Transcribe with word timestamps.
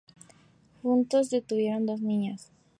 Juntos 0.81 1.29
tuvieron 1.45 1.85
dos 1.85 2.01
niñas. 2.01 2.51